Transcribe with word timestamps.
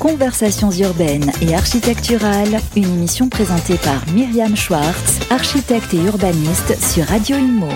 Conversations 0.00 0.70
urbaines 0.70 1.30
et 1.42 1.54
architecturales, 1.54 2.58
une 2.74 2.84
émission 2.84 3.28
présentée 3.28 3.76
par 3.84 4.02
Myriam 4.14 4.56
Schwartz, 4.56 5.20
architecte 5.28 5.92
et 5.92 5.98
urbaniste 5.98 6.74
sur 6.82 7.04
Radio 7.04 7.36
Imo. 7.36 7.68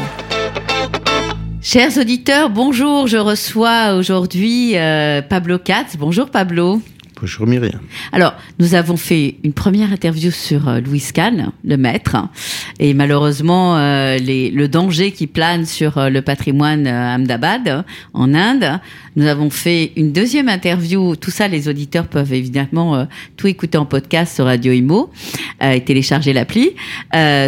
Chers 1.61 1.99
auditeurs, 1.99 2.49
bonjour. 2.49 3.09
Je 3.09 3.19
reçois 3.19 3.93
aujourd'hui 3.93 4.79
euh, 4.79 5.21
Pablo 5.21 5.59
Katz. 5.59 5.99
Bonjour 5.99 6.31
Pablo. 6.31 6.81
Bonjour 7.25 7.47
Myriam. 7.47 7.81
Alors, 8.13 8.35
nous 8.59 8.75
avons 8.75 8.99
fait 8.99 9.37
une 9.45 9.55
première 9.55 9.91
interview 9.91 10.31
sur 10.31 10.69
euh, 10.69 10.81
Louis 10.81 11.03
Kahn, 11.15 11.53
le 11.65 11.79
maître, 11.79 12.19
et 12.79 12.93
malheureusement, 12.93 13.79
euh, 13.79 14.19
le 14.19 14.67
danger 14.67 15.11
qui 15.11 15.27
plane 15.27 15.65
sur 15.65 15.97
euh, 15.97 16.11
le 16.11 16.21
patrimoine 16.21 16.87
Ahmedabad, 16.87 17.87
en 18.13 18.35
Inde. 18.35 18.79
Nous 19.17 19.27
avons 19.27 19.49
fait 19.49 19.93
une 19.97 20.13
deuxième 20.13 20.51
interview. 20.51 21.17
Tout 21.17 21.31
ça, 21.31 21.49
les 21.49 21.67
auditeurs 21.67 22.09
peuvent 22.09 22.35
évidemment 22.35 23.07
tout 23.37 23.47
écouter 23.47 23.79
en 23.79 23.87
podcast 23.87 24.35
sur 24.35 24.47
Radio 24.47 24.73
Imo 24.73 25.09
et 25.61 25.85
télécharger 25.85 26.33
l'appli 26.33 26.73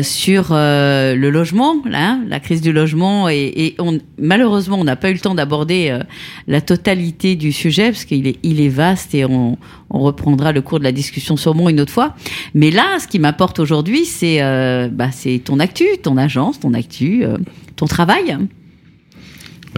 sur 0.02 0.50
le 0.52 1.28
logement, 1.28 1.82
la 1.84 2.38
crise 2.38 2.60
du 2.60 2.72
logement. 2.72 3.28
Et, 3.28 3.74
malheureusement, 4.16 4.78
on 4.78 4.84
n'a 4.84 4.94
pas 4.94 5.10
eu 5.10 5.14
le 5.14 5.18
temps 5.18 5.34
d'aborder 5.34 5.98
la 6.46 6.60
totalité 6.60 7.34
du 7.34 7.50
sujet 7.50 7.90
parce 7.90 8.04
qu'il 8.04 8.28
est, 8.28 8.38
est 8.44 8.68
vaste 8.68 9.12
et 9.16 9.24
on, 9.24 9.58
on 9.90 10.00
reprendra 10.00 10.52
le 10.52 10.62
cours 10.62 10.78
de 10.78 10.84
la 10.84 10.92
discussion 10.92 11.36
sûrement 11.36 11.68
une 11.68 11.80
autre 11.80 11.92
fois. 11.92 12.14
Mais 12.54 12.70
là, 12.70 12.98
ce 13.00 13.06
qui 13.06 13.18
m'apporte 13.18 13.58
aujourd'hui, 13.58 14.04
c'est 14.04 14.42
euh, 14.42 14.88
bah, 14.88 15.10
c'est 15.12 15.40
ton 15.44 15.58
actu, 15.60 15.84
ton 16.02 16.16
agence, 16.16 16.60
ton 16.60 16.74
actu, 16.74 17.24
euh, 17.24 17.38
ton 17.76 17.86
travail. 17.86 18.36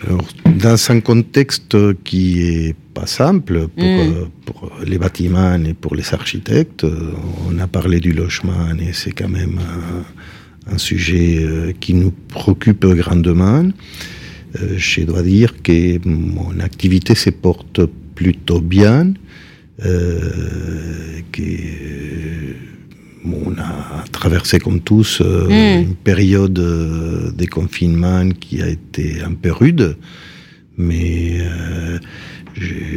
Alors, 0.05 0.25
dans 0.47 0.91
un 0.91 1.01
contexte 1.01 1.77
qui 2.05 2.41
est 2.43 2.77
pas 2.95 3.07
simple 3.07 3.69
pour, 3.69 3.85
Mm. 3.85 4.13
euh, 4.15 4.25
pour 4.47 4.71
les 4.87 4.99
bâtiments 4.99 5.57
et 5.65 5.75
pour 5.75 5.95
les 5.97 6.15
architectes, 6.15 6.85
euh, 6.85 7.13
on 7.49 7.59
a 7.59 7.67
parlé 7.67 7.99
du 8.01 8.13
logement 8.13 8.69
et 8.81 8.93
c'est 8.93 9.13
quand 9.13 9.29
même 9.29 9.59
un, 9.59 10.75
un 10.75 10.79
sujet 10.79 11.75
qui 11.81 11.95
nous 11.95 12.13
préoccupe 12.29 12.87
grandement. 12.87 13.65
Je 14.77 15.03
dois 15.03 15.23
dire 15.23 15.63
que 15.63 15.99
mon 16.09 16.59
activité 16.61 17.15
se 17.15 17.31
porte 17.31 17.81
plutôt 18.15 18.61
bien, 18.61 19.13
euh, 19.85 21.21
euh, 21.41 22.53
on 23.25 23.53
a 23.59 24.05
traversé 24.13 24.59
comme 24.59 24.81
tous 24.81 25.21
euh, 25.21 25.49
Mm. 25.49 25.83
une 25.89 25.95
période 25.95 26.53
de 26.55 27.45
confinement 27.51 28.29
qui 28.31 28.63
a 28.63 28.69
été 28.69 29.23
un 29.23 29.35
peu 29.35 29.53
rude, 29.53 29.97
mais 30.77 31.39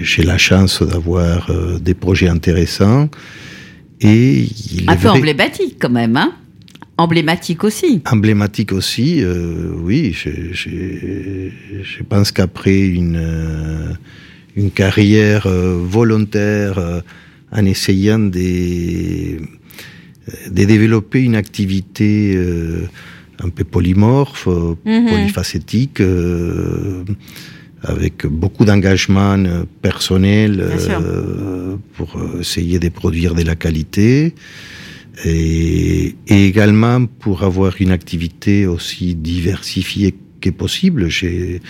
j'ai 0.03 0.23
la 0.23 0.37
chance 0.37 0.81
d'avoir 0.81 1.51
des 1.79 1.93
projets 1.93 2.27
intéressants 2.29 3.09
et 3.99 4.45
il 4.73 4.89
Un 4.89 4.93
est 4.93 4.95
peu 4.97 5.07
vrai- 5.09 5.17
emblématique 5.19 5.75
quand 5.79 5.89
même, 5.89 6.17
hein 6.17 6.33
Emblématique 6.97 7.63
aussi. 7.63 8.01
emblématique 8.11 8.71
aussi, 8.73 9.23
euh, 9.23 9.71
oui. 9.75 10.13
Je, 10.13 10.29
je- 10.51 11.49
je 11.83 12.03
pense 12.03 12.31
qu'après 12.31 12.79
une, 12.79 13.17
une 14.55 14.71
carrière 14.71 15.47
euh, 15.47 15.77
volontaire 15.81 16.77
euh, 16.77 17.01
en 17.51 17.65
essayant 17.65 18.19
de, 18.19 19.37
de 20.49 20.63
développer 20.65 21.21
une 21.23 21.35
activité 21.35 22.33
euh, 22.35 22.85
un 23.43 23.49
peu 23.49 23.63
polymorphe, 23.63 24.47
Mhm. 24.85 25.07
polyfacétique, 25.09 25.99
euh, 26.01 27.03
avec 27.83 28.27
beaucoup 28.27 28.63
d'engagement 28.65 29.37
personnel 29.81 30.61
euh, 30.61 31.75
pour 31.95 32.09
essayer 32.39 32.77
de 32.77 32.89
produire 32.89 33.33
de 33.33 33.41
la 33.41 33.55
qualité 33.55 34.35
et, 35.25 36.15
et 36.27 36.45
également 36.45 37.05
pour 37.07 37.43
avoir 37.43 37.73
une 37.79 37.91
activité 37.91 38.67
aussi 38.67 39.15
diversifiée 39.15 40.13
que 40.41 40.49
possible. 40.49 41.07
J'ai- 41.09 41.61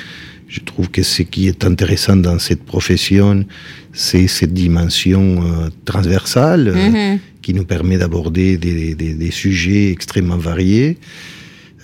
Je 0.57 0.59
trouve 0.69 0.89
que 0.95 1.01
ce 1.01 1.21
qui 1.23 1.47
est 1.47 1.63
intéressant 1.63 2.17
dans 2.17 2.37
cette 2.47 2.63
profession, 2.73 3.45
c'est 3.93 4.27
cette 4.27 4.53
dimension 4.53 5.23
euh, 5.41 5.69
transversale 5.85 6.67
euh, 6.67 6.89
Mhm. 6.89 7.19
qui 7.41 7.53
nous 7.53 7.63
permet 7.63 7.97
d'aborder 7.97 8.57
des, 8.57 8.93
des- 9.01 9.13
des 9.23 9.31
sujets 9.31 9.85
extrêmement 9.95 10.35
variés. 10.51 10.97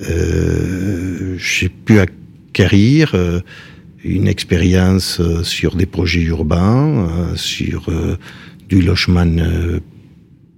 Euh, 0.09 1.37
J'ai 1.37 1.69
pu 1.69 1.99
acquérir 1.99 3.15
une 4.03 4.27
expérience 4.27 5.21
sur 5.43 5.75
des 5.75 5.85
projets 5.85 6.21
urbains, 6.23 7.31
sur 7.35 7.79
du 8.67 8.81
logement 8.81 9.25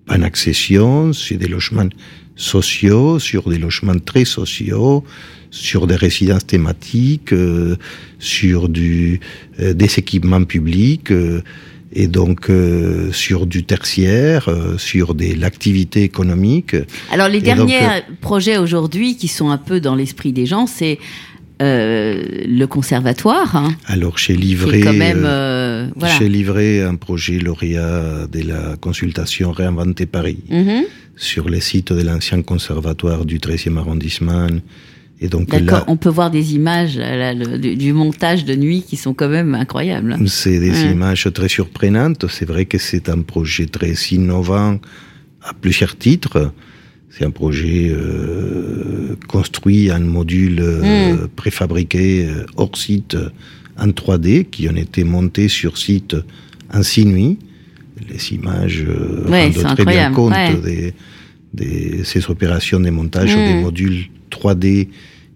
en 0.07 0.22
accession, 0.29 1.13
sur 1.13 1.38
des 1.38 1.47
logements 1.47 1.90
sociaux, 2.35 3.19
sur 3.19 3.50
des 3.50 3.57
logements 3.57 4.00
très 4.00 4.25
sociaux, 4.25 5.03
sur 5.52 5.88
des 5.88 5.96
résidences 5.96 6.46
thématiques, 6.46 7.34
euh, 7.34 7.76
sur 8.20 8.70
du, 8.70 9.20
euh, 9.60 9.74
des 9.74 10.00
équipements 10.00 10.44
publics, 10.44 11.12
euh, 11.12 11.42
et 11.92 12.08
donc 12.08 12.52
sur 13.12 13.48
du 13.48 13.64
tertiaire, 13.64 14.48
sur 14.78 15.16
des 15.16 15.36
l'activité 15.36 16.04
économique. 16.04 16.76
Alors 17.12 17.28
les 17.28 17.40
Et 17.40 17.42
donc, 17.42 17.68
derniers 17.68 18.04
projets 18.22 18.59
aujourd'hui 18.59 19.18
qui 19.18 19.28
sont 19.28 19.50
un 19.50 19.58
peu 19.58 19.82
dans 19.82 19.96
l'esprit 19.96 20.32
des 20.32 20.46
gens, 20.46 20.68
c'est 20.68 21.00
le 21.59 22.66
conservatoire, 22.68 23.56
hein, 23.56 23.70
Alors 23.88 24.20
j'ai 24.20 24.36
livré, 24.36 24.82
est 24.82 24.84
quand 24.84 24.94
même... 24.94 25.22
voilà. 25.96 26.14
j'ai 26.20 26.30
livré 26.30 26.84
un 26.84 26.94
projet 26.94 27.40
lauréat 27.40 28.28
de 28.32 28.48
la 28.48 28.78
consultation 28.80 29.52
Réinventer 29.52 30.06
Paris. 30.06 30.38
Mhm. 30.52 30.84
sur 31.16 31.50
les 31.50 31.59
sites 31.59 31.92
de 31.92 32.04
l'ancien 32.04 32.44
conservatoire 32.44 33.26
du 33.26 33.40
13e 33.40 33.78
arrondissement. 33.78 34.48
Et 35.22 35.28
donc 35.28 35.52
là, 35.53 35.84
on 35.88 35.97
peut 35.97 36.09
voir 36.09 36.31
des 36.31 36.56
images 36.56 36.97
là, 36.97 37.34
le- 37.34 37.57
du, 37.57 37.75
du 37.75 37.91
montage 37.91 38.46
de 38.46 38.56
nuit 38.56 38.84
qui 38.88 38.96
sont 38.96 39.13
quand 39.13 39.28
même 39.28 39.53
incroyables. 39.53 40.16
c'est 40.28 40.59
des 40.59 40.72
Ouais. 40.72 40.91
images 40.91 41.28
très 41.34 41.50
surprenantes. 41.50 42.25
C'est 42.30 42.46
vrai 42.46 42.66
que 42.66 42.78
c'est 42.78 43.09
un 43.09 43.22
projet 43.22 43.66
très 43.66 43.94
innovant 44.12 44.79
à 45.41 45.53
plusieurs 45.53 45.97
titres. 45.97 46.53
C'est 47.09 47.25
un 47.25 47.31
projet 47.31 47.90
euh, 47.91 49.16
construit 49.28 49.91
en 49.91 50.00
modules 50.00 50.59
euh, 50.62 51.28
préfabriqués 51.35 52.25
euh, 52.28 52.46
hors 52.56 52.78
site 52.78 53.16
euh, 53.16 53.29
en 53.78 53.88
3D 53.88 54.46
qui 54.46 54.69
ont 54.69 54.75
été 54.75 55.03
montés 55.03 55.50
sur 55.50 55.78
site 55.78 56.16
en 56.74 56.81
six 56.84 57.06
nuits. 57.06 57.38
Les 58.09 58.34
images 58.34 58.85
euh, 58.88 59.29
Ouais, 59.29 59.52
rendent 59.63 59.75
très 59.75 59.85
bien 59.85 60.12
compte 60.13 60.34
ouais. 60.34 60.53
des, 60.63 60.94
des- 61.54 62.04
ces 62.04 62.30
opérations 62.30 62.80
de 62.80 62.90
montage 62.90 63.34
des 63.36 63.56
modules 63.56 64.06
3D 64.30 64.90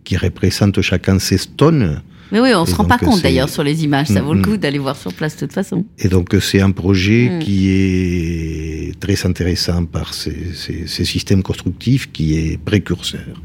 qui 0.04 0.18
représentent 0.18 0.82
chacun 0.82 1.18
16 1.20 1.52
tonnes. 1.58 2.02
Mais 2.32 2.40
oui, 2.40 2.50
on 2.56 2.66
Et 2.66 2.70
se 2.70 2.76
rend 2.76 2.86
pas 2.86 2.98
compte 2.98 3.22
d'ailleurs 3.22 3.50
sur 3.50 3.64
les 3.64 3.84
images. 3.84 4.08
Ça 4.08 4.22
vaut 4.22 4.34
le 4.34 4.40
Mhm. 4.40 4.46
coup 4.46 4.58
d'aller 4.58 4.80
voir 4.80 4.96
sur 4.96 5.14
place 5.14 5.36
de 5.36 5.42
toute 5.42 5.54
façon. 5.54 5.86
Et 6.00 6.08
donc 6.08 6.36
c'est 6.42 6.62
un 6.62 6.72
projet 6.72 7.38
qui 7.42 7.70
est 7.70 9.00
très 9.00 9.26
intéressant 9.26 9.86
par 9.86 10.14
ces, 10.16 10.36
ces- 10.56 10.88
ces 10.88 11.06
systèmes 11.06 11.44
constructifs 11.44 12.12
qui 12.12 12.36
est 12.38 12.58
précurseur 12.58 13.42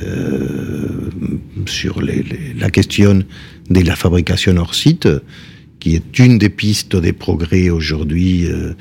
euh, 0.00 1.10
sur 1.66 2.00
les- 2.00 2.22
les- 2.22 2.54
la 2.58 2.70
question 2.70 3.24
de 3.68 3.80
la 3.80 3.96
fabrication 3.96 4.56
hors 4.56 4.74
site, 4.74 5.08
qui 5.80 5.96
est 5.96 6.18
une 6.18 6.38
des 6.38 6.50
pistes 6.50 6.94
des 6.94 7.12
progrès 7.12 7.70
aujourd'hui. 7.70 8.46
euh, 8.46 8.74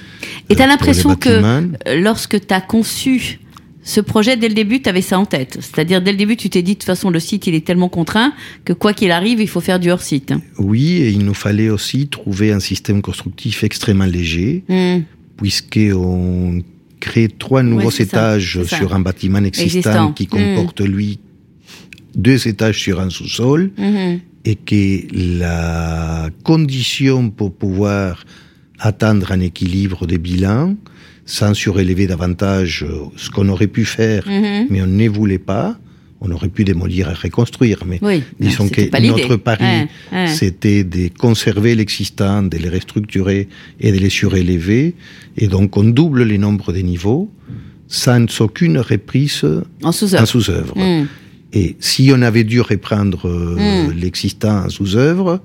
Et 0.49 0.55
tu 0.55 0.61
as 0.61 0.67
l'impression 0.67 1.15
que 1.15 1.29
euh, 1.29 1.61
lorsque 2.01 2.45
tu 2.45 2.53
as 2.53 2.61
conçu 2.61 3.39
ce 3.81 4.01
projet, 4.01 4.35
dès 4.37 4.49
le 4.49 4.53
début, 4.53 4.81
tu 4.81 4.89
avais 4.89 5.01
ça 5.01 5.17
en 5.17 5.25
tête. 5.25 5.57
C'est-à-dire, 5.61 6.01
dès 6.01 6.11
le 6.11 6.17
début, 6.17 6.35
tu 6.35 6.49
t'es 6.49 6.61
dit, 6.61 6.73
de 6.73 6.79
toute 6.79 6.83
façon, 6.83 7.09
le 7.09 7.19
site, 7.19 7.47
il 7.47 7.55
est 7.55 7.65
tellement 7.65 7.89
contraint 7.89 8.33
que 8.65 8.73
quoi 8.73 8.93
qu'il 8.93 9.09
arrive, 9.09 9.39
il 9.41 9.47
faut 9.47 9.61
faire 9.61 9.79
du 9.79 9.89
hors-site. 9.89 10.33
Oui, 10.59 10.97
et 10.97 11.09
il 11.09 11.25
nous 11.25 11.33
fallait 11.33 11.69
aussi 11.69 12.07
trouver 12.07 12.51
un 12.51 12.59
système 12.59 13.01
constructif 13.01 13.63
extrêmement 13.63 14.05
léger, 14.05 14.63
Hmm. 14.67 14.99
puisqu'on 15.37 16.61
crée 16.99 17.29
trois 17.29 17.63
nouveaux 17.63 17.89
étages 17.91 18.59
ça. 18.65 18.77
sur 18.77 18.93
un 18.93 18.99
bâtiment 18.99 19.39
existant, 19.43 19.63
Existant. 19.89 20.11
qui 20.11 20.25
Mm. 20.25 20.27
comporte, 20.27 20.81
lui, 20.81 21.19
deux 22.15 22.47
étages 22.47 22.79
sur 22.79 22.99
un 22.99 23.09
sous-sol, 23.09 23.71
Mhm. 23.77 24.19
Et 24.49 24.55
que 24.55 24.83
la 25.13 26.29
condition 26.43 27.29
pour 27.29 27.53
pouvoir 27.53 28.23
atteindre 28.79 29.31
un 29.31 29.41
équilibre 29.41 30.07
des 30.07 30.17
bilans, 30.17 30.75
sans 31.25 31.53
surélever 31.53 32.07
davantage 32.07 32.83
euh, 32.83 33.03
ce 33.15 33.29
qu'on 33.29 33.47
aurait 33.49 33.67
pu 33.77 33.85
faire, 33.85 34.23
Mhm. 34.27 34.67
mais 34.71 34.81
on 34.81 34.87
ne 34.87 35.07
voulait 35.07 35.37
pas, 35.53 35.77
on 36.21 36.31
aurait 36.31 36.49
pu 36.57 36.63
démolir 36.71 37.03
et 37.11 37.13
reconstruire, 37.13 37.79
mais 37.85 37.99
Oui, 38.01 38.23
disons 38.39 38.67
que 38.69 38.81
notre 39.11 39.35
pari, 39.35 39.63
Ouais, 39.63 39.87
ouais. 40.11 40.27
c'était 40.39 40.83
de 40.83 41.09
conserver 41.25 41.75
l'existant, 41.75 42.41
de 42.53 42.57
les 42.57 42.69
restructurer 42.69 43.41
et 43.79 43.91
de 43.91 43.97
les 44.05 44.09
surélever. 44.09 44.95
Et 45.37 45.47
donc, 45.47 45.77
on 45.77 45.83
double 45.83 46.23
les 46.23 46.39
nombres 46.45 46.71
des 46.73 46.83
niveaux 46.93 47.29
sans 47.87 48.25
aucune 48.41 48.77
reprise 48.79 49.45
En 49.83 49.91
sous-œuvre. 49.91 50.73
Hmm. 50.75 51.05
Et 51.53 51.75
si 51.79 52.11
on 52.13 52.21
avait 52.21 52.43
dû 52.43 52.61
reprendre 52.61 53.27
euh, 53.27 53.87
Mm. 53.87 53.91
l'existant 53.93 54.65
en 54.65 54.69
sous-œuvre, 54.69 55.41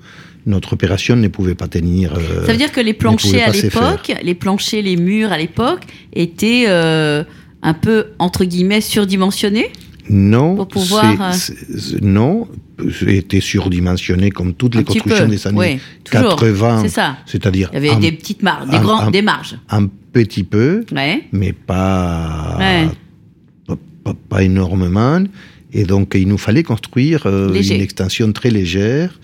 notre 0.47 0.75
opération 0.75 1.17
ne 1.17 1.29
pouvait 1.29 1.55
pas 1.55 1.69
tenir. 1.69 2.15
Ça 2.45 2.53
veut 2.53 2.59
dire 2.59 2.73
que 2.73 2.81
les 2.81 2.93
planchers 2.93 3.49
à 3.49 3.51
l'époque, 3.51 4.13
les 4.23 4.35
planchers, 4.35 4.83
les 4.83 4.97
murs 4.97 5.33
à 5.33 5.39
l'époque 5.39 5.85
étaient 6.13 6.67
un 7.65 7.75
peu 7.75 8.09
entre 8.19 8.45
guillemets 8.45 8.83
surdimensionnés? 8.83 9.73
Non, 10.11 10.55
pour 10.55 10.69
pouvoir, 10.69 11.33
euh, 11.33 11.99
non, 12.03 12.47
était 13.07 13.41
surdimensionné 13.41 14.31
comme 14.31 14.53
toutes 14.53 14.75
les 14.75 14.85
constructions 14.85 15.27
des 15.27 15.47
années 15.47 15.81
80. 16.11 16.83
C'est 16.83 16.89
ça. 16.91 17.17
C'est-à-dire. 17.25 17.71
Il 17.73 17.83
y 17.83 17.89
avait 17.89 18.01
des 18.01 18.13
petites 18.13 18.43
marges, 18.43 18.69
des, 18.69 18.79
grands, 18.79 19.11
des 19.11 19.23
marges. 19.23 19.57
Un 19.71 19.87
petit 20.13 20.45
peu, 20.45 20.85
mais 20.93 21.53
pas, 21.53 22.59
pas, 24.29 24.43
énormément. 24.43 25.25
Et 25.75 25.85
donc, 25.85 26.13
il 26.15 26.29
nous 26.29 26.39
fallait 26.39 26.63
construire 26.63 27.27
euh, 27.27 27.53
une 27.53 27.81
extension 27.81 28.33
très 28.33 28.51
légère. 28.51 29.19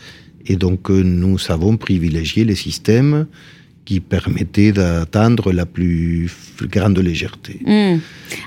Et 0.46 0.56
donc, 0.56 0.90
euh, 0.90 1.02
nous 1.02 1.38
avons 1.48 1.76
privilégié 1.76 2.44
les 2.44 2.56
systèmes 2.56 3.26
qui 3.84 4.00
permettaient 4.00 4.72
d'atteindre 4.72 5.52
la 5.52 5.64
plus 5.64 6.28
grande 6.62 6.98
légèreté. 6.98 7.60
Hmm. 7.64 7.98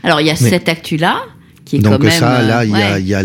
Alors, 0.04 0.20
il 0.22 0.28
y 0.28 0.30
a 0.30 0.36
cette 0.36 0.70
actu-là. 0.70 1.24
Donc 1.72 2.06
ça, 2.12 2.42
là, 2.44 2.66
il 2.66 3.08
y 3.08 3.14
a, 3.16 3.24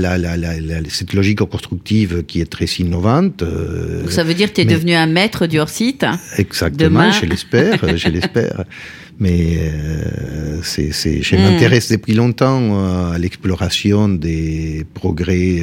cette 0.89 1.13
logique 1.13 1.41
constructive 1.41 2.23
qui 2.25 2.41
est 2.41 2.51
très 2.51 2.67
innovante. 2.67 3.43
Euh, 3.43 4.03
Donc 4.03 4.13
ça 4.13 4.25
veut 4.25 4.35
dire 4.35 4.49
que 4.49 4.55
tu 4.55 4.61
es 4.63 4.65
devenu 4.65 4.95
un 4.95 5.07
maître 5.07 5.47
du 5.47 5.59
hors-site 5.59 6.07
Exactement, 6.37 7.11
je 7.11 7.27
l'espère, 7.27 7.97
je 7.97 8.09
l'espère. 8.15 8.65
Mais 9.19 9.59
euh, 9.59 10.61
c'est, 10.62 10.93
je 10.93 11.37
hmm. 11.37 11.41
m'intéresse 11.41 11.91
depuis 11.91 12.15
longtemps 12.15 12.61
euh, 12.62 13.12
à 13.12 13.19
l'exploration 13.19 14.09
des 14.09 14.87
progrès 14.94 15.62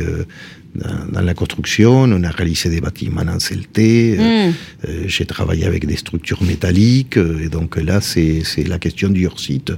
dans, 1.11 1.21
la 1.21 1.33
construction, 1.33 2.03
on 2.03 2.23
a 2.23 2.29
réalisé 2.29 2.69
des 2.69 2.81
bâtiments 2.81 3.21
en 3.21 3.37
euh, 3.37 4.15
hmm. 4.15 4.53
euh, 4.87 5.03
j'ai 5.07 5.25
travaillé 5.25 5.65
avec 5.65 5.85
des 5.85 5.95
structures 5.95 6.43
métalliques, 6.43 7.17
euh, 7.17 7.45
et 7.45 7.49
donc 7.49 7.77
là, 7.77 8.01
c'est 8.01 8.43
la 8.67 8.79
question 8.79 9.09
du 9.09 9.25
hors-site 9.25 9.71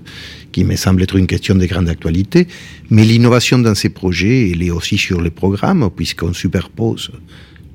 qui 0.51 0.63
me 0.63 0.75
semble 0.75 1.03
être 1.03 1.15
une 1.15 1.27
question 1.27 1.55
de 1.55 1.65
grande 1.65 1.89
actualité. 1.89 2.47
Mais 2.89 3.03
l'innovation 3.03 3.59
dans 3.59 3.75
ces 3.75 3.89
projets, 3.89 4.51
elle 4.51 4.63
est 4.63 4.71
aussi 4.71 4.97
sur 4.97 5.21
les 5.21 5.29
programmes, 5.29 5.89
puisqu'on 5.95 6.33
superpose 6.33 7.11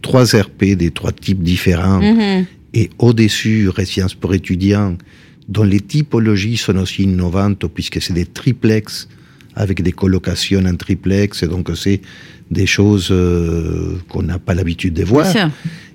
trois 0.01 0.25
RP 0.25 0.75
des 0.77 0.91
trois 0.91 1.13
types 1.13 1.43
différents, 1.43 2.01
hmm. 2.01 2.45
et 2.75 2.91
au-dessus, 2.99 3.69
résidence 3.69 4.15
pour 4.15 4.35
étudiants, 4.35 4.97
dont 5.49 5.65
les 5.65 5.81
typologies 5.81 6.57
sont 6.57 6.77
aussi 6.77 7.03
innovantes, 7.03 7.67
puisque 7.67 8.01
c'est 8.01 8.13
des 8.13 8.27
triplex 8.27 9.09
avec 9.55 9.83
des 9.83 9.93
colocations 9.93 10.65
en 10.65 10.77
triplex, 10.77 11.43
et 11.43 11.47
donc 11.47 11.71
c'est 11.75 12.01
des 12.51 12.67
choses 12.67 13.09
euh, 13.11 13.97
qu'on 14.09 14.23
n'a 14.23 14.39
pas 14.39 14.55
l'habitude 14.55 14.95
de 14.95 15.05
voir. 15.05 15.27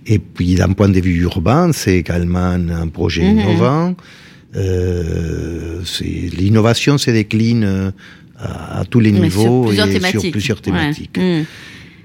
Et 0.05 0.19
puis 0.19 0.55
d'un 0.55 0.73
point 0.73 0.89
de 0.89 0.99
vue 0.99 1.21
urbain, 1.21 1.71
c'est 1.73 1.97
également 1.97 2.51
un 2.51 2.87
projet 2.87 3.23
mhm. 3.23 3.39
innovant. 3.39 3.95
Euh, 4.55 5.81
L'innovation 6.01 6.97
se 6.97 7.11
décline 7.11 7.63
euh, 7.63 7.91
à, 8.39 8.83
tous 8.89 8.99
les 8.99 9.11
niveaux 9.11 9.71
et 9.71 9.75
sur 9.75 10.31
plusieurs 10.31 10.61
thématiques. 10.61 11.17
Mhm. 11.17 11.45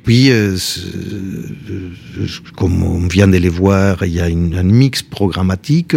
Puis, 0.04 0.32
euh, 0.32 0.56
comme 2.56 2.82
on 2.82 3.06
vient 3.06 3.28
de 3.28 3.36
les 3.36 3.48
voir, 3.48 4.04
il 4.04 4.12
y 4.12 4.20
a 4.20 4.28
une, 4.28 4.56
un 4.56 4.64
mix 4.64 5.00
programmatique 5.02 5.94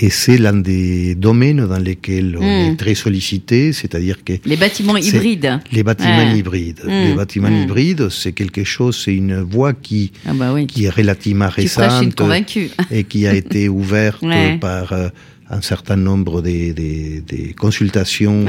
et 0.00 0.10
c'est 0.10 0.38
l'un 0.38 0.54
des 0.54 1.16
domaines 1.16 1.66
dans 1.66 1.78
lesquels 1.78 2.36
on 2.38 2.42
est 2.42 2.70
hmm. 2.70 2.76
très 2.76 2.94
sollicité, 2.94 3.72
c'est-à-dire 3.72 4.22
que... 4.24 4.34
Les 4.44 4.56
bâtiments 4.56 4.96
hybrides. 4.96 5.60
Les 5.72 5.82
bâtiments 5.82 6.32
hybrides. 6.32 6.82
Hmm. 6.84 6.88
Les 6.90 7.14
bâtiments 7.14 7.50
hmm. 7.50 7.62
hybrides, 7.62 8.08
c'est 8.08 8.32
quelque 8.32 8.62
chose, 8.62 9.00
c'est 9.04 9.14
une 9.14 9.40
voie 9.40 9.72
qui, 9.72 10.12
ah 10.24 10.34
bah 10.34 10.54
qui 10.68 10.84
est 10.84 10.90
relativement 10.90 11.48
récente 11.48 12.20
et 12.92 13.04
qui 13.04 13.26
a 13.26 13.34
été 13.34 13.68
ouverte 13.68 14.24
par 14.60 14.92
euh, 14.92 15.08
un 15.50 15.62
certain 15.62 15.96
nombre 15.96 16.42
des, 16.42 16.72
des, 16.72 17.20
des 17.26 17.54
consultations 17.54 18.46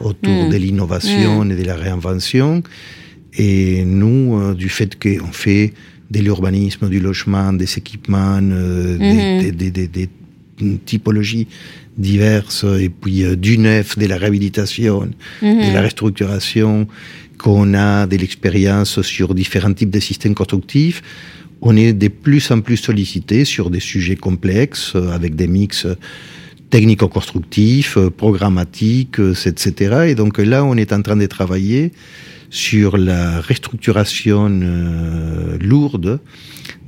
autour 0.00 0.48
de 0.48 0.56
l'innovation 0.56 1.48
et 1.48 1.54
de 1.54 1.64
la 1.64 1.76
réinvention. 1.76 2.64
Et 3.34 3.84
nous, 3.84 4.40
euh, 4.40 4.54
du 4.54 4.68
fait 4.68 4.98
qu'on 5.00 5.30
fait 5.30 5.72
de 6.10 6.18
l'urbanisme, 6.18 6.88
du 6.88 6.98
logement, 6.98 7.52
des 7.52 7.78
équipements, 7.78 8.40
euh, 8.42 8.98
des, 8.98 9.70
des, 9.70 9.86
des, 9.86 10.08
des 10.60 10.78
typologie 10.78 11.46
diverses, 11.96 12.64
et 12.78 12.88
puis 12.88 13.24
euh, 13.24 13.36
du 13.36 13.58
neuf, 13.58 13.98
de 13.98 14.06
la 14.06 14.16
réhabilitation, 14.16 15.10
de 15.42 15.74
la 15.74 15.82
restructuration, 15.82 16.86
qu'on 17.38 17.74
a 17.74 18.06
de 18.06 18.16
l'expérience 18.16 19.00
sur 19.02 19.34
différents 19.34 19.72
types 19.72 19.90
de 19.90 20.00
systèmes 20.00 20.34
constructifs, 20.34 21.02
on 21.62 21.76
est 21.76 21.92
de 21.92 22.08
plus 22.08 22.50
en 22.50 22.60
plus 22.60 22.78
sollicité 22.78 23.44
sur 23.44 23.70
des 23.70 23.80
sujets 23.80 24.16
complexes, 24.16 24.92
euh, 24.94 25.10
avec 25.10 25.36
des 25.36 25.46
mix 25.46 25.86
technico-constructifs, 26.70 27.96
euh, 27.96 28.10
programmatiques, 28.10 29.18
etc. 29.18 30.04
Et 30.08 30.14
donc 30.14 30.38
là, 30.38 30.64
on 30.64 30.76
est 30.76 30.92
en 30.92 31.02
train 31.02 31.16
de 31.16 31.26
travailler 31.26 31.92
sur 32.52 32.96
la 32.96 33.40
restructuration 33.40 34.48
lourde 35.60 36.18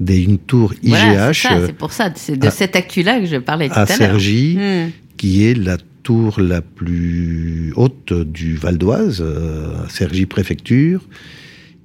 d'une 0.03 0.39
tour 0.39 0.75
IGH. 0.83 1.47
c'est 1.67 1.77
pour 1.77 1.93
ça, 1.93 2.11
c'est 2.15 2.37
de 2.37 2.51
cette 2.51 2.77
actu-là 2.77 3.21
que 3.21 3.27
je 3.27 3.37
parlais 3.37 3.69
tout 3.69 3.75
à, 3.75 3.85
l'heure. 3.85 3.93
À 3.93 3.97
Cergy, 3.97 4.57
hmm. 4.59 4.91
qui 5.17 5.45
est 5.47 5.55
la 5.55 5.79
tour 6.03 6.41
la 6.41 6.63
plus 6.63 7.73
haute 7.77 8.13
du 8.13 8.57
Val 8.57 8.79
d'Oise, 8.79 9.23
euh, 9.25 9.85
à 9.85 9.89
Cergy 9.89 10.27
Préfecture, 10.27 11.01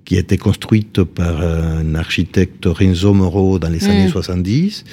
qui 0.05 0.15
a 0.15 0.19
été 0.19 0.37
construite 0.37 1.03
par 1.03 1.41
un 1.41 1.95
architecte 1.95 2.65
Renzo 2.65 3.13
Moreau 3.13 3.59
dans 3.59 3.69
les 3.69 3.85
hmm. 3.85 3.91
années 3.91 4.09
70, 4.09 4.83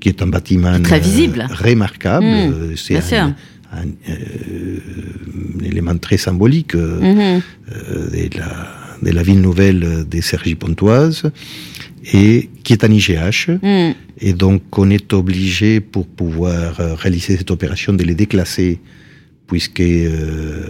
qui 0.00 0.08
est 0.08 0.22
un 0.22 0.26
bâtiment 0.26 0.80
Très 0.80 1.00
visible. 1.00 1.46
Euh, 1.50 1.54
remarquable. 1.54 2.26
Hmm. 2.26 2.76
C'est 2.76 3.16
un, 3.16 3.34
élément 5.62 5.96
très 5.98 6.16
symbolique 6.16 6.74
euh, 6.74 7.40
de, 7.68 8.38
la, 8.38 8.96
de 9.02 9.10
la 9.10 9.22
ville 9.22 9.42
nouvelle 9.42 10.06
des 10.08 10.22
Cergy 10.22 10.54
Pontoise 10.54 11.30
et 12.12 12.48
qui 12.64 12.72
est 12.72 12.84
un 12.84 12.92
IGH. 12.92 13.50
Hmm. 13.62 13.92
Et 14.20 14.32
donc, 14.32 14.62
on 14.78 14.90
est 14.90 15.12
obligé, 15.12 15.80
pour 15.80 16.06
pouvoir 16.06 16.80
euh, 16.80 16.94
réaliser 16.94 17.36
cette 17.36 17.50
opération, 17.50 17.92
de 17.92 18.02
les 18.02 18.14
déclasser, 18.14 18.78
puisque 19.46 19.80
euh, 19.80 20.64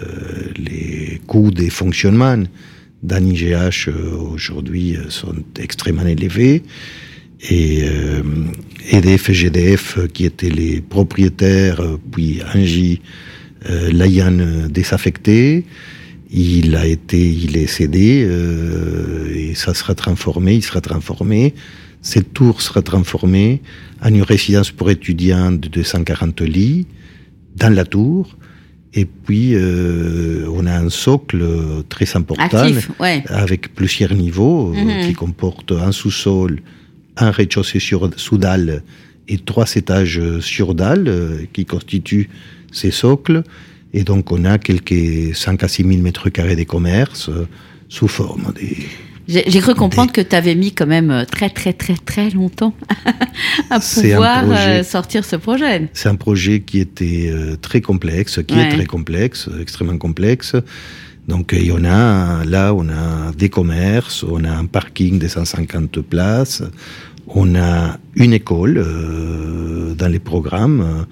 les 0.57 1.21
coûts 1.27 1.51
de 1.51 1.69
fonctionnement 1.69 2.43
d'un 3.03 3.25
IGH 3.25 3.89
euh, 3.89 4.17
aujourd'hui 4.33 4.97
sont 5.09 5.35
extrêmement 5.59 6.07
élevés. 6.07 6.63
Et 7.51 7.85
EDF 8.91 9.31
et 9.31 9.35
GDF, 9.35 9.99
qui 10.13 10.25
étaient 10.25 10.51
les 10.51 10.81
propriétaires, 10.81 11.81
puis 12.11 12.41
Angie, 12.53 13.01
l'ayant 13.93 14.67
désaffecté. 14.69 15.65
Il 16.31 16.77
a 16.77 16.87
été, 16.87 17.19
il 17.19 17.57
est 17.57 17.67
cédé 17.67 18.25
euh, 18.27 19.33
et 19.35 19.55
ça 19.55 19.73
sera 19.73 19.95
transformé. 19.95 20.55
Il 20.57 20.63
sera 20.63 20.81
transformé. 20.81 21.55
Cette 22.03 22.35
tour 22.35 22.61
sera 22.61 22.83
transformée 22.83 23.63
en 24.03 24.09
une 24.09 24.23
résidence 24.23 24.71
pour 24.71 24.91
étudiants 24.91 25.53
de 25.53 25.69
240 25.69 26.43
lits 26.43 26.87
dans 27.57 27.73
la 27.75 27.85
tour. 27.85 28.37
Et 28.95 29.05
puis, 29.05 29.55
euh, 29.55 30.47
on 30.53 30.67
a 30.67 30.79
un 30.79 30.91
socle 30.91 31.45
très 31.89 32.17
important 32.17 32.67
avec 33.29 33.75
plusieurs 33.75 34.15
niveaux 34.15 34.75
euh, 34.75 34.83
mhm. 34.83 35.07
qui 35.07 35.13
comporte 35.15 35.73
un 35.73 35.93
sous-sol, 35.93 36.61
un 37.17 37.31
rez-de-chaussée 37.31 37.81
sous 38.17 38.39
dalle 38.39 38.83
et 39.29 39.39
trois 39.39 39.75
étages 39.75 40.21
sur 40.41 40.75
dalle 40.75 41.47
qui 41.53 41.65
constituent 41.65 42.29
ces 42.73 42.91
socles. 42.91 43.43
Et 43.93 44.05
donc, 44.05 44.33
on 44.33 44.45
a 44.45 44.59
quelques 44.59 45.35
5 45.35 45.63
à 45.63 45.69
6 45.69 45.85
000 45.85 46.03
mètres 46.03 46.29
carrés 46.29 46.57
de 46.57 46.65
commerce 46.65 47.29
euh, 47.29 47.47
sous 47.89 48.09
forme 48.09 48.53
des. 48.55 48.77
J'ai 49.29 49.61
cru 49.61 49.75
comprendre 49.75 50.11
que 50.11 50.23
tu 50.23 50.35
avais 50.35 50.55
mis 50.55 50.73
quand 50.73 50.87
même 50.87 51.11
euh, 51.11 51.25
très 51.27 51.51
très 51.51 51.75
très 51.75 51.97
très 51.97 52.31
longtemps 52.31 52.73
à 53.71 53.79
pouvoir 53.79 54.45
euh, 54.47 54.83
sortir 54.83 55.23
ce 55.23 55.37
projet. 55.37 55.91
C'est 55.93 56.09
un 56.09 56.15
projet 56.15 56.61
qui 56.61 56.81
était 56.81 57.31
très 57.61 57.83
complexe, 57.83 58.41
qui 58.47 58.59
est 58.59 58.71
très 58.71 58.87
complexe, 58.87 59.51
extrêmement 59.61 59.99
complexe. 59.99 60.57
Donc 61.27 61.51
il 61.53 61.67
y 61.67 61.73
en 61.73 61.85
a, 61.85 62.43
là 62.47 62.73
on 62.73 62.89
a 62.89 63.33
des 63.37 63.51
commerces, 63.51 64.23
on 64.23 64.45
a 64.45 64.51
un 64.51 64.65
parking 64.65 65.19
de 65.19 65.29
150 65.29 66.01
places, 66.01 66.63
on 67.27 67.55
a 67.55 67.99
une 68.15 68.33
école 68.33 68.83
dans 69.99 70.09
les 70.09 70.19
programmes, 70.19 70.81
euh, 70.81 71.05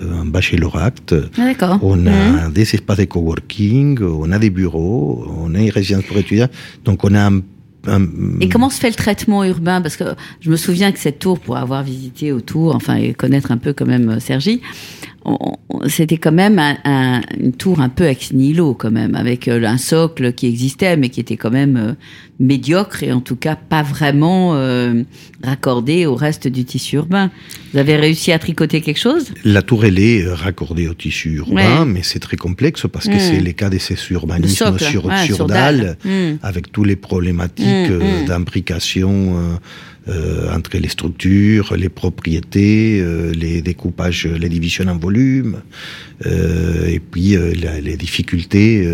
un 0.00 0.24
bachelorat. 0.24 0.92
Ah, 1.38 1.78
on 1.82 2.06
a 2.06 2.48
mmh. 2.48 2.52
des 2.52 2.74
espaces 2.74 2.98
de 2.98 3.04
coworking, 3.04 4.00
on 4.02 4.30
a 4.32 4.38
des 4.38 4.50
bureaux, 4.50 5.24
on 5.38 5.54
a 5.54 5.60
une 5.60 5.70
résidence 5.70 6.04
pour 6.04 6.16
étudiants. 6.16 6.48
Donc 6.84 7.04
on 7.04 7.14
a 7.14 7.30
un, 7.30 7.40
Et 8.40 8.48
comment 8.48 8.70
se 8.70 8.80
fait 8.80 8.88
le 8.88 8.94
traitement 8.94 9.44
urbain? 9.44 9.80
Parce 9.80 9.96
que 9.96 10.04
je 10.40 10.50
me 10.50 10.56
souviens 10.56 10.90
que 10.92 10.98
cette 10.98 11.18
tour, 11.18 11.38
pour 11.38 11.56
avoir 11.56 11.82
visité 11.82 12.32
autour, 12.32 12.74
enfin 12.74 12.96
et 12.96 13.14
connaître 13.14 13.52
un 13.52 13.58
peu 13.58 13.72
quand 13.72 13.86
même 13.86 14.08
euh, 14.08 14.20
Sergi, 14.20 14.60
c'était 15.88 16.16
quand 16.16 16.32
même 16.32 16.58
un, 16.58 17.20
une 17.38 17.52
tour 17.52 17.80
un 17.80 17.88
peu 17.88 18.04
ex 18.04 18.32
nihilo 18.32 18.74
quand 18.74 18.90
même, 18.90 19.14
avec 19.14 19.48
euh, 19.48 19.64
un 19.64 19.78
socle 19.78 20.32
qui 20.32 20.46
existait, 20.46 20.96
mais 20.96 21.08
qui 21.08 21.20
était 21.20 21.36
quand 21.36 21.50
même 21.50 21.76
euh, 21.76 21.92
médiocre 22.38 23.02
et 23.02 23.12
en 23.12 23.20
tout 23.20 23.36
cas 23.36 23.56
pas 23.56 23.82
vraiment 23.82 24.54
euh, 24.54 25.02
raccordé 25.42 26.06
au 26.06 26.14
reste 26.14 26.48
du 26.48 26.64
tissu 26.64 26.96
urbain. 26.96 27.30
Vous 27.72 27.78
avez 27.78 27.96
réussi 27.96 28.32
à 28.32 28.38
tricoter 28.38 28.80
quelque 28.80 28.98
chose? 28.98 29.32
La 29.44 29.62
tour, 29.62 29.84
elle 29.84 29.98
est 29.98 30.26
raccordée 30.26 30.88
au 30.88 30.94
tissu 30.94 31.36
urbain, 31.36 31.84
mais 31.84 32.00
c'est 32.02 32.20
très 32.20 32.36
complexe 32.36 32.86
parce 32.92 33.06
que 33.06 33.18
c'est 33.18 33.40
hmm. 33.40 33.44
les 33.44 33.54
cas 33.54 33.70
de 33.70 33.78
ces 33.78 33.96
urbanismes 34.10 34.78
sur, 34.78 35.10
sur, 35.26 35.46
dalle, 35.46 35.96
hmm. 36.04 36.36
avec 36.42 36.72
tous 36.72 36.84
les 36.84 36.96
problématiques 36.96 37.90
hmm, 37.90 38.26
d'imbrication 38.26 39.36
euh, 39.38 39.56
entre 40.54 40.76
les 40.76 40.88
structures, 40.88 41.74
les 41.76 41.88
propriétés, 41.88 43.00
euh, 43.00 43.32
les 43.32 43.62
découpages, 43.62 44.26
les 44.26 44.48
divisions 44.48 44.86
en 44.86 44.98
volume, 44.98 45.62
euh, 46.26 46.86
et 46.88 47.00
puis 47.00 47.36
les 47.36 47.96
difficultés 47.96 48.86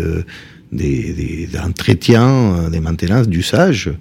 des, 0.71 1.49
d'entretien, 1.51 2.69
des 2.71 2.79
maintenances, 2.79 3.27
d'usage. 3.27 3.91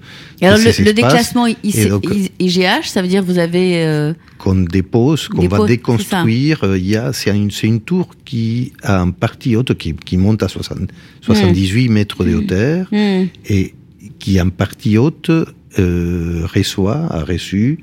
Alors 0.41 0.59
le, 0.59 0.93
déclassement 0.93 1.47
IGH, 1.47 2.85
ça 2.85 3.03
veut 3.03 3.09
dire 3.09 3.23
que 3.23 3.27
vous 3.27 3.39
avez 3.39 4.15
qu'on 4.39 4.55
dépose, 4.55 5.29
qu'on 5.29 5.49
va 5.49 5.67
déconstruire. 5.67 6.61
Il 6.77 6.87
y 6.87 6.97
a, 6.97 7.13
c'est 7.13 7.31
une, 7.31 7.81
tour 7.81 8.11
qui 8.25 8.73
a 8.83 9.01
un 9.01 9.11
partie 9.11 9.57
haute 9.57 9.75
qui, 9.77 9.95
qui 9.95 10.17
monte 10.17 10.43
à 10.43 10.49
60, 10.49 10.91
78 11.23 11.89
mmh. 11.89 11.93
mètres 11.93 12.25
de 12.25 12.35
hauteur 12.37 12.87
mmh. 12.93 13.25
et 13.49 13.75
qui 14.19 14.39
a 14.39 14.43
une 14.43 14.51
partie 14.51 14.97
haute 14.97 15.31
euh, 15.79 16.47
reçoit, 16.53 17.07
a 17.11 17.23
reçu 17.23 17.79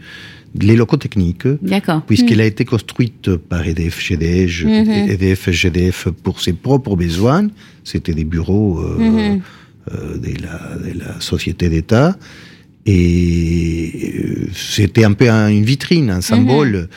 les 0.59 0.75
locaux 0.75 0.97
techniques, 0.97 1.47
puisqu'elle 2.05 2.41
a 2.41 2.43
hmm. 2.43 2.47
été 2.47 2.65
construite 2.65 3.35
par 3.35 3.65
EDF 3.65 4.01
GDF. 4.01 4.65
EDF 4.65 5.51
GDF 5.51 6.09
pour 6.23 6.41
ses 6.41 6.53
propres 6.53 6.95
besoins. 6.97 7.47
C'était 7.83 8.13
des 8.13 8.25
bureaux 8.25 8.79
euh, 8.79 8.97
hmm. 8.97 9.41
euh, 9.93 10.17
de, 10.17 10.97
la, 10.97 11.19
société 11.21 11.69
d'État. 11.69 12.17
Et 12.85 14.49
c'était 14.53 15.05
un 15.05 15.13
peu 15.13 15.29
une 15.29 15.63
vitrine, 15.63 16.09
un 16.09 16.21
symbole 16.21 16.89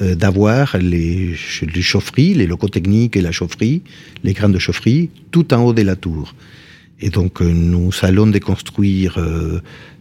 d'avoir 0.00 0.76
les, 0.78 1.34
les 1.74 1.82
chaufferies, 1.82 2.34
les 2.34 2.46
locaux 2.46 2.68
techniques 2.68 3.16
et 3.16 3.22
la 3.22 3.32
chaufferie, 3.32 3.82
les 4.24 4.34
grandes 4.34 4.58
chaufferies, 4.58 5.10
tout 5.30 5.52
en 5.52 5.62
haut 5.64 5.72
de 5.72 5.82
la 5.82 5.96
tour. 5.96 6.34
Et 7.00 7.10
donc 7.10 7.40
nous 7.40 7.90
allons 8.02 8.26
déconstruire 8.26 9.18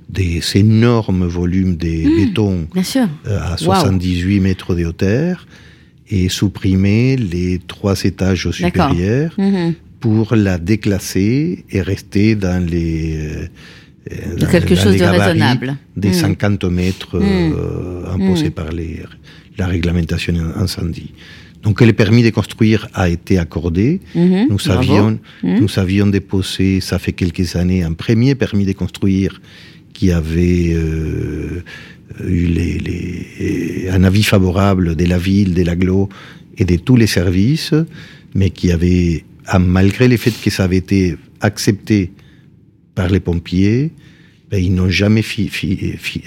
des 0.09 0.41
énormes 0.55 1.27
volumes 1.27 1.75
des 1.75 2.05
mmh, 2.05 2.15
bétons 2.15 2.67
euh, 2.75 3.39
à 3.41 3.57
78 3.57 4.39
mètres 4.39 4.75
de 4.75 4.85
hauteur 4.85 5.45
et 6.09 6.29
supprimer 6.29 7.17
les 7.17 7.59
trois 7.67 8.03
étages 8.03 8.49
supérieurs 8.51 9.33
mmh. 9.37 9.71
pour 9.99 10.35
la 10.35 10.57
déclasser 10.57 11.65
et 11.69 11.81
rester 11.81 12.35
dans 12.35 12.65
les 12.65 13.49
euh, 14.11 14.47
quelque 14.49 14.75
chose 14.75 14.95
de 14.95 15.03
raisonnable. 15.03 15.75
des 15.97 16.13
50 16.13 16.63
mmh. 16.63 16.69
mètres 16.69 17.17
euh, 17.17 18.13
imposés 18.13 18.51
par 18.51 18.71
les, 18.71 19.01
la 19.57 19.67
réglementation 19.67 20.33
incendie. 20.55 21.13
Donc 21.63 21.81
le 21.81 21.91
permis 21.91 22.23
de 22.23 22.29
construire 22.29 22.87
a 22.93 23.09
été 23.09 23.37
accordé. 23.39 23.99
Nous 24.15 24.71
avions, 24.71 25.19
nous 25.43 25.79
avions 25.79 26.07
déposé, 26.07 26.79
ça 26.79 26.97
fait 26.97 27.11
quelques 27.11 27.57
années, 27.57 27.83
un 27.83 27.91
premier 27.91 28.35
permis 28.35 28.63
de 28.63 28.71
construire 28.71 29.41
qui 29.97 30.11
avait 30.11 30.73
euh, 30.75 31.63
eu 32.23 32.45
les, 32.45 33.89
un 33.89 34.03
avis 34.03 34.21
favorable 34.21 34.95
de 34.95 35.05
la 35.05 35.17
ville, 35.17 35.55
de 35.55 35.63
l'aglo 35.63 36.07
et 36.55 36.65
de 36.65 36.75
tous 36.75 36.95
les 36.95 37.07
services, 37.07 37.73
mais 38.35 38.51
qui 38.51 38.71
avait, 38.71 39.25
malgré 39.59 40.07
le 40.07 40.17
fait 40.17 40.33
que 40.39 40.51
ça 40.51 40.65
avait 40.65 40.77
été 40.77 41.17
accepté 41.41 42.11
par 42.93 43.09
les 43.09 43.19
pompiers, 43.19 43.91
ben, 44.51 44.63
ils 44.63 44.73
n'ont 44.73 44.89
jamais 44.89 45.23
fi, 45.23 45.49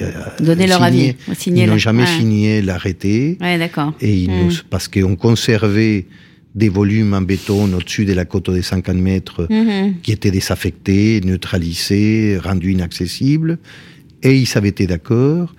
euh, 0.00 0.10
donné 0.40 0.66
leur 0.66 0.82
avis, 0.82 1.14
ils 1.46 1.66
n'ont 1.66 1.78
jamais 1.78 2.06
signé 2.06 2.62
l'arrêté. 2.62 3.38
Ouais. 3.40 3.70
Et 4.00 4.26
hmm. 4.26 4.50
parce 4.68 4.88
qu'on 4.88 5.14
conservait 5.14 6.06
des 6.54 6.68
volumes 6.68 7.14
en 7.14 7.22
béton 7.22 7.72
au-dessus 7.72 8.04
de 8.04 8.12
la 8.12 8.24
côte 8.24 8.50
des 8.50 8.62
50 8.62 8.96
mètres 8.96 9.46
mhm. 9.50 10.00
qui 10.02 10.12
étaient 10.12 10.30
désaffectés, 10.30 11.20
neutralisés, 11.24 12.38
rendus 12.42 12.72
inaccessibles. 12.72 13.58
Et 14.22 14.36
ils 14.36 14.48
avaient 14.56 14.68
été 14.68 14.86
d'accord, 14.86 15.54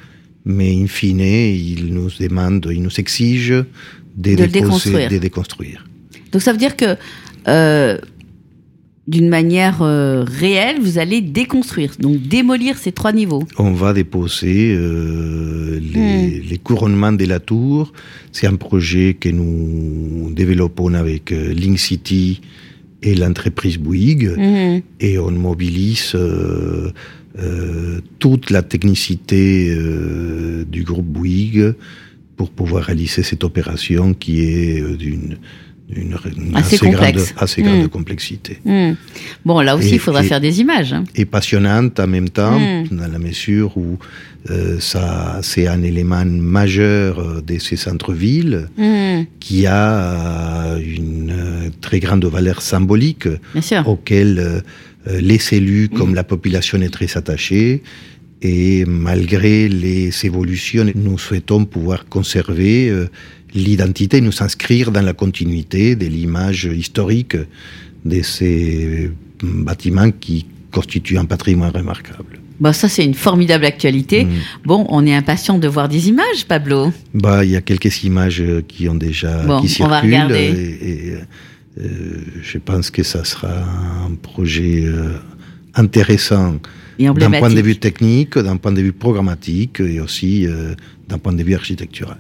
mais 0.45 0.75
in 0.75 0.88
fine, 0.88 1.19
ils 1.19 1.93
nous 1.93 2.10
demandent, 2.19 2.67
ils 2.71 2.81
nous 2.81 3.00
exigent 3.00 3.63
de, 4.17 4.36
de, 4.36 4.45
déconstruire. 4.45 5.10
de 5.10 5.17
déconstruire. 5.17 5.86
Donc 6.31 6.41
ça 6.41 6.51
veut 6.51 6.57
dire 6.57 6.75
que 6.75 6.95
euh, 7.48 7.98
d'une 9.08 9.29
manière 9.29 9.81
euh, 9.81 10.24
réelle, 10.24 10.79
vous 10.79 11.00
allez 11.00 11.22
déconstruire, 11.22 11.93
donc 12.00 12.22
démolir 12.22 12.77
ces 12.77 12.91
trois 12.91 13.12
niveaux. 13.12 13.43
On 13.58 13.72
va 13.74 13.93
déposer 13.93 14.74
euh, 14.75 15.79
les, 15.79 16.58
couronnements 16.60 17.12
de 17.12 17.25
la 17.25 17.39
tour. 17.39 17.93
C'est 18.31 18.48
un 18.48 18.55
projet 18.55 19.15
que 19.20 19.29
nous 19.29 20.31
développons 20.31 20.93
avec 20.93 21.31
euh, 21.31 21.53
Link 21.53 21.79
City 21.79 22.41
et 23.01 23.15
l'entreprise 23.15 23.79
Bouygues, 23.79 24.36
hmm. 24.38 24.81
et 25.00 25.17
on 25.17 25.31
mobilise 25.31 26.15
toute 28.20 28.51
la 28.51 28.62
technicité 28.62 29.75
du 30.70 30.84
groupe 30.84 31.08
Bouygues 31.08 31.74
pour 32.38 32.51
pouvoir 32.51 32.84
réaliser 32.84 33.24
cette 33.24 33.43
opération 33.43 34.13
qui 34.13 34.41
est 34.41 34.98
d'une 34.98 35.38
une, 35.95 36.15
assez, 36.55 36.77
grande, 36.77 37.17
assez 37.38 37.62
grande 37.62 37.83
hmm. 37.83 37.88
complexité. 37.89 38.60
Hmm. 38.63 38.93
Bon, 39.45 39.60
là 39.62 39.75
aussi, 39.75 39.93
il 39.93 40.00
faudra 40.00 40.24
faire 40.24 40.41
des 40.41 40.62
images. 40.62 40.93
Hein. 40.93 41.03
Et 41.15 41.25
passionnante 41.25 42.00
en 42.00 42.07
même 42.07 42.29
temps, 42.29 42.60
hmm. 42.60 42.88
dans 42.91 43.12
la 43.12 43.19
mesure 43.19 43.77
où 43.77 43.98
euh, 44.50 44.79
ça, 44.79 45.39
c'est 45.43 45.67
un 45.67 45.83
élément 45.83 46.25
majeur 46.25 47.19
euh, 47.19 47.41
de 47.41 47.60
ces 47.60 47.75
centres-villes 47.75 48.67
qui 49.39 49.67
a 49.67 50.77
une 50.77 51.31
euh, 51.31 51.69
très 51.79 52.00
grande 52.00 52.25
valeur 52.25 52.62
symbolique 52.62 53.27
auquel 53.86 54.63
les 55.07 55.53
élus 55.53 55.89
comme 55.89 56.15
la 56.15 56.24
population 56.24 56.81
est 56.81 56.89
très 56.89 57.17
attachée. 57.17 57.83
Et 58.43 58.86
malgré 58.86 59.67
les 59.69 60.10
évolutions, 60.25 60.86
nous 60.95 61.19
souhaitons 61.19 61.65
pouvoir 61.65 62.07
conserver 62.07 62.91
l'identité, 63.53 64.22
nous 64.22 64.41
inscrire 64.41 64.91
dans 64.91 65.01
la 65.01 65.13
continuité 65.13 65.96
de 65.96 66.05
l'image 66.05 66.65
historique 66.65 67.38
de 68.05 68.22
ces 68.22 69.12
bâtiments 69.43 70.12
qui 70.12 70.46
constituent 70.72 71.17
un 71.17 71.25
patrimoine 71.25 71.72
remarquable. 71.72 72.39
Bah 72.60 72.74
ça 72.74 72.88
c'est 72.88 73.03
une 73.03 73.15
formidable 73.15 73.65
actualité. 73.65 74.25
Mm. 74.25 74.29
Bon, 74.65 74.86
on 74.89 75.05
est 75.05 75.15
impatient 75.15 75.58
de 75.58 75.67
voir 75.67 75.89
des 75.89 76.10
images, 76.10 76.46
Pablo. 76.48 76.93
Bah 77.13 77.43
il 77.43 77.51
y 77.51 77.55
a 77.55 77.62
quelques 77.62 78.03
images 78.03 78.43
qui 78.67 78.88
ont 78.88 78.96
déjà 78.96 79.43
qui 79.62 79.67
circulent. 79.67 79.86
On 79.88 79.89
va 79.89 80.01
regarder. 80.01 80.77
Et, 80.81 81.13
euh, 81.79 82.22
je 82.41 82.58
pense 82.58 82.91
que 82.91 83.01
ça 83.01 83.24
sera 83.24 83.63
un 84.05 84.13
projet 84.15 84.84
euh, 84.86 85.17
intéressant 85.74 86.58
d'un 87.00 87.31
point 87.31 87.50
de 87.50 87.62
vue 87.62 87.77
technique, 87.77 88.38
d'un 88.38 88.58
point 88.58 88.74
de 88.74 88.81
vue 88.81 88.91
programmatique 88.91 89.79
et 89.79 90.00
aussi 90.00 90.46
euh, 90.46 90.75
d'un 91.08 91.17
point 91.17 91.34
de 91.34 91.41
vue 91.41 91.55
architectural. 91.55 92.17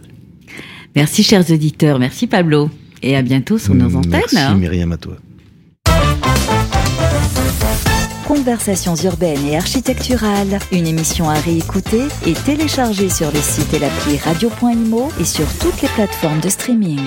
Merci 0.95 1.23
chers 1.23 1.49
auditeurs, 1.49 1.99
merci 1.99 2.27
Pablo 2.27 2.69
et 3.01 3.15
à 3.15 3.21
bientôt 3.21 3.57
sur 3.57 3.73
nos 3.73 3.95
antennes. 3.95 4.21
Merci 4.33 4.55
Myriam 4.55 4.91
à 4.91 4.97
toi. 4.97 5.15
Conversations 8.27 8.95
urbaines 8.95 9.45
et 9.45 9.57
architecturales, 9.57 10.59
une 10.71 10.87
émission 10.87 11.29
à 11.29 11.33
réécouter 11.33 12.03
et 12.25 12.33
télécharger 12.33 13.09
sur 13.09 13.31
le 13.31 13.39
site 13.39 13.73
et 13.73 13.79
l'appli 13.79 14.17
radio.imo 14.17 15.11
et 15.19 15.25
sur 15.25 15.45
toutes 15.59 15.81
les 15.81 15.89
plateformes 15.89 16.39
de 16.39 16.49
streaming. 16.49 16.99